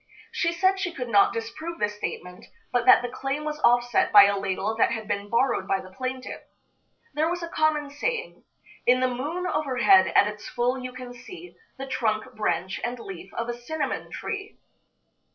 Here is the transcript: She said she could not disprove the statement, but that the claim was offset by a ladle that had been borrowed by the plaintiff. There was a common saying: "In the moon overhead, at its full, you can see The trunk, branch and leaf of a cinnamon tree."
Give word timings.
She 0.31 0.51
said 0.51 0.79
she 0.79 0.91
could 0.93 1.09
not 1.09 1.31
disprove 1.31 1.77
the 1.77 1.87
statement, 1.87 2.47
but 2.71 2.85
that 2.87 3.03
the 3.03 3.07
claim 3.07 3.43
was 3.43 3.59
offset 3.59 4.11
by 4.11 4.23
a 4.25 4.35
ladle 4.35 4.75
that 4.77 4.89
had 4.89 5.07
been 5.07 5.29
borrowed 5.29 5.67
by 5.67 5.79
the 5.79 5.91
plaintiff. 5.91 6.41
There 7.13 7.29
was 7.29 7.43
a 7.43 7.47
common 7.49 7.91
saying: 7.91 8.43
"In 8.87 8.99
the 8.99 9.07
moon 9.07 9.45
overhead, 9.45 10.07
at 10.15 10.25
its 10.27 10.49
full, 10.49 10.79
you 10.79 10.91
can 10.91 11.13
see 11.13 11.55
The 11.77 11.85
trunk, 11.85 12.33
branch 12.33 12.81
and 12.83 12.97
leaf 12.97 13.31
of 13.35 13.47
a 13.47 13.53
cinnamon 13.53 14.09
tree." 14.09 14.57